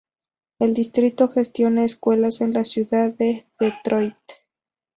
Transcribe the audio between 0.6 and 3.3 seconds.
distrito gestiona escuelas en la Ciudad